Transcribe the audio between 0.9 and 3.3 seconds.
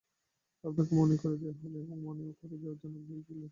মনে করিয়ে দেয়া হল, এবং মনেও করিয়ে দেওয়ার জন্য আপনি রেগে